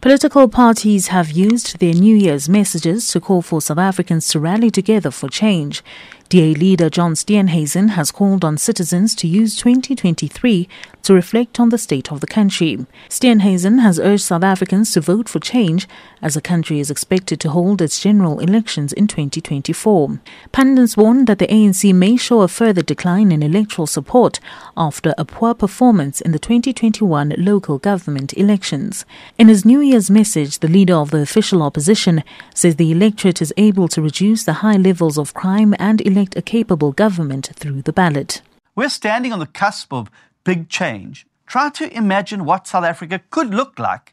[0.00, 4.70] Political parties have used their New Year's messages to call for South Africans to rally
[4.70, 5.82] together for change.
[6.30, 10.68] DA leader John Steenhuisen has called on citizens to use 2023
[11.02, 12.86] to reflect on the state of the country.
[13.08, 15.88] Steenhuisen has urged South Africans to vote for change
[16.22, 20.20] as the country is expected to hold its general elections in 2024.
[20.52, 24.38] Pundits warn that the ANC may show a further decline in electoral support
[24.76, 29.04] after a poor performance in the 2021 local government elections.
[29.36, 32.22] In his New Year's message, the leader of the official opposition
[32.54, 36.42] says the electorate is able to reduce the high levels of crime and elect a
[36.42, 38.42] capable government through the ballot.
[38.76, 40.10] We're standing on the cusp of
[40.44, 41.26] big change.
[41.46, 44.12] Try to imagine what South Africa could look like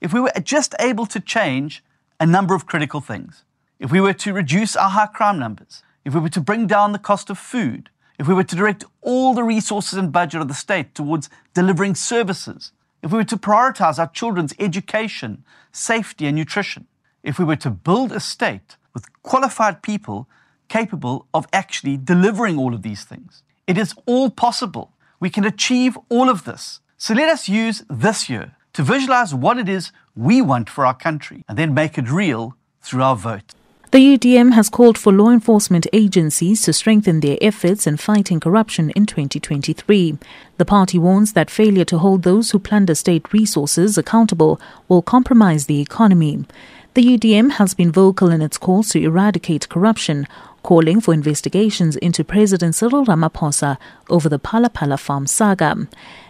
[0.00, 1.82] if we were just able to change
[2.20, 3.42] a number of critical things.
[3.80, 6.92] If we were to reduce our high crime numbers, if we were to bring down
[6.92, 10.46] the cost of food, if we were to direct all the resources and budget of
[10.46, 12.70] the state towards delivering services,
[13.02, 16.86] if we were to prioritize our children's education, safety, and nutrition,
[17.24, 20.28] if we were to build a state with qualified people
[20.68, 23.42] capable of actually delivering all of these things.
[23.66, 24.92] It is all possible.
[25.20, 26.80] We can achieve all of this.
[26.96, 30.94] So let us use this year to visualize what it is we want for our
[30.94, 33.54] country and then make it real through our vote.
[33.90, 38.90] The UDM has called for law enforcement agencies to strengthen their efforts in fighting corruption
[38.90, 40.18] in 2023.
[40.58, 45.66] The party warns that failure to hold those who plunder state resources accountable will compromise
[45.66, 46.44] the economy.
[46.92, 50.26] The UDM has been vocal in its calls to eradicate corruption,
[50.68, 53.78] calling for investigations into President Cyril Ramaphosa
[54.10, 55.88] over the Phala farm saga.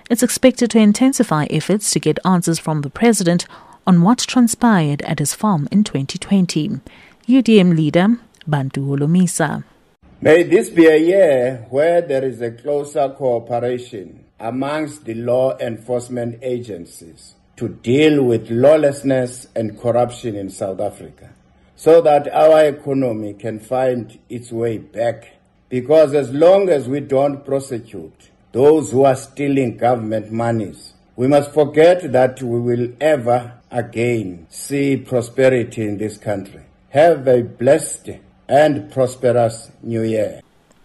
[0.08, 3.47] It's expected to intensify efforts to get answers from the president
[3.84, 6.78] on what transpired at his farm in 2020.
[7.27, 8.16] UDM leader
[8.47, 9.64] Bantu Holomisa.
[10.20, 16.39] May this be a year where there is a closer cooperation amongst the law enforcement
[16.42, 21.34] agencies to deal with lawlessness and corruption in South Africa
[21.79, 25.39] so that our economy can find its way back.
[25.69, 31.53] Because as long as we don't prosecute those who are stealing government monies, we must
[31.53, 36.62] forget that we will ever again see prosperity in this country.
[36.89, 38.10] Have a blessed
[38.49, 40.41] and prosperous new year.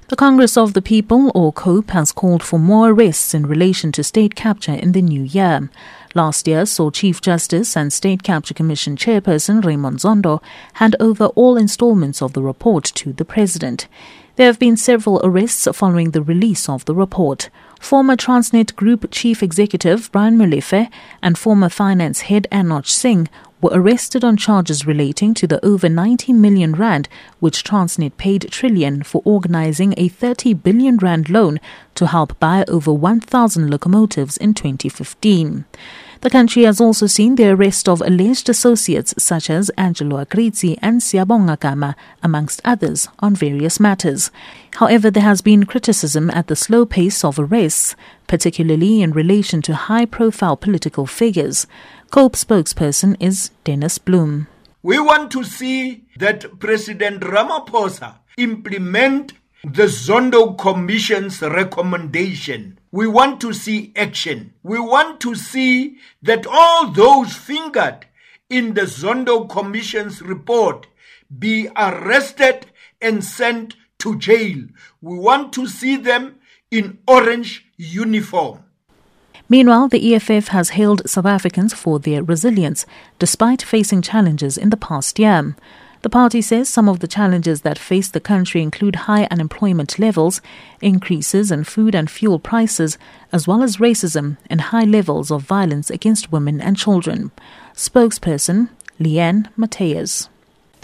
[0.10, 4.04] The Congress of the People, or COPE, has called for more arrests in relation to
[4.04, 5.70] state capture in the new year.
[6.14, 10.44] Last year saw Chief Justice and State Capture Commission Chairperson Raymond Zondo
[10.74, 13.88] hand over all installments of the report to the President.
[14.36, 17.52] There have been several arrests following the release of the report.
[17.80, 20.90] Former Transnet Group Chief Executive Brian Molefe
[21.22, 23.30] and former Finance Head Anoj Singh
[23.62, 27.08] were arrested on charges relating to the over 90 million rand
[27.40, 31.60] which Transnet paid Trillian for organizing a 30 billion rand loan
[31.94, 35.66] to help buy over 1,000 locomotives in 2015.
[36.24, 41.02] The country has also seen the arrest of alleged associates such as Angelo Agrizzi and
[41.02, 44.32] Siyabonga Gama, amongst others, on various matters.
[44.76, 49.76] However, there has been criticism at the slow pace of arrests, particularly in relation to
[49.76, 51.68] high profile political figures.
[52.10, 54.48] COPE spokesperson is Dennis Bloem.
[54.82, 59.34] We want to see that President Ramaphosa implement
[59.66, 62.80] the Zondo Commission's recommendation.
[62.94, 64.54] We want to see action.
[64.62, 68.06] We want to see that all those fingered
[68.52, 70.86] in the Zondo Commission's report
[71.40, 72.68] be arrested
[73.02, 74.68] and sent to jail.
[75.02, 76.36] We want to see them
[76.70, 78.64] in orange uniform.
[79.50, 82.86] Meanwhile, the EFF has hailed South Africans for their resilience
[83.18, 85.56] despite facing challenges in the past year.
[86.04, 90.42] The party says some of the challenges that face the country include high unemployment levels,
[90.82, 92.98] increases in food and fuel prices,
[93.32, 97.32] as well as racism and high levels of violence against women and children.
[97.74, 98.68] Spokesperson
[99.00, 100.28] Leanne Mateus.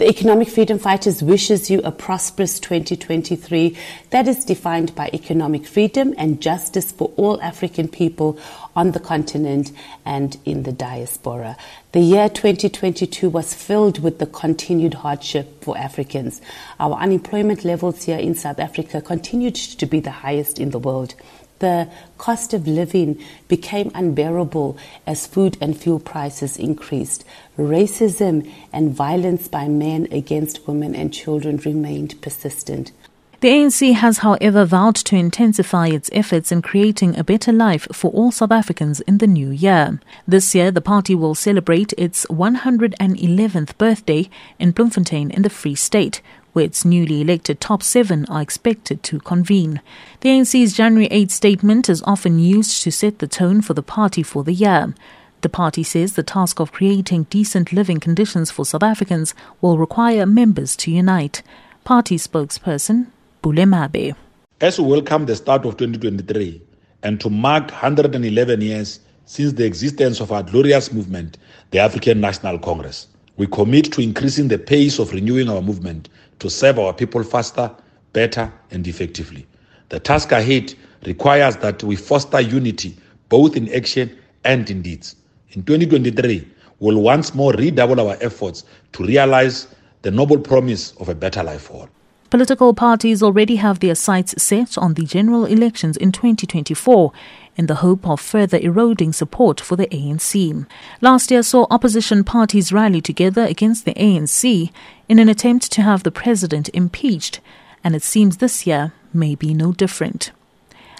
[0.00, 3.76] The Economic Freedom Fighters wishes you a prosperous 2023
[4.08, 8.38] that is defined by economic freedom and justice for all African people
[8.74, 9.72] on the continent
[10.06, 11.54] and in the diaspora.
[11.92, 16.40] The year 2022 was filled with the continued hardship for Africans.
[16.78, 21.14] Our unemployment levels here in South Africa continued to be the highest in the world
[21.60, 24.76] the cost of living became unbearable
[25.06, 27.24] as food and fuel prices increased.
[27.56, 32.92] Racism and violence by men against women and children remained persistent.
[33.40, 38.10] The ANC has, however, vowed to intensify its efforts in creating a better life for
[38.10, 39.98] all South Africans in the new year.
[40.28, 44.28] This year, the party will celebrate its 111th birthday
[44.58, 46.20] in Bloemfontein in the Free State,
[46.52, 49.80] where its newly elected top seven are expected to convene.
[50.20, 54.22] The ANC's January 8 statement is often used to set the tone for the party
[54.22, 54.94] for the year.
[55.42, 60.26] The party says the task of creating decent living conditions for South Africans will require
[60.26, 61.42] members to unite.
[61.84, 63.06] Party spokesperson
[63.42, 64.14] Bule Mabe.
[64.60, 66.60] As we welcome the start of 2023
[67.02, 71.38] and to mark 111 years since the existence of our glorious movement,
[71.70, 73.06] the African National Congress,
[73.40, 76.10] we commit to increasing the pace of renewing our movement
[76.40, 77.74] to serve our people faster,
[78.12, 79.46] better, and effectively.
[79.88, 80.74] The task ahead
[81.06, 82.98] requires that we foster unity
[83.30, 84.14] both in action
[84.44, 85.16] and in deeds.
[85.52, 86.46] In 2023,
[86.80, 89.68] we'll once more redouble our efforts to realize
[90.02, 91.88] the noble promise of a better life for all.
[92.30, 97.12] Political parties already have their sights set on the general elections in 2024
[97.56, 100.64] in the hope of further eroding support for the ANC.
[101.00, 104.70] Last year saw opposition parties rally together against the ANC
[105.08, 107.40] in an attempt to have the president impeached,
[107.82, 110.30] and it seems this year may be no different.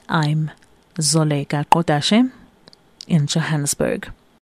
[0.08, 0.50] I'm
[0.98, 2.32] Zoleka Kodashe
[3.06, 4.10] in Johannesburg.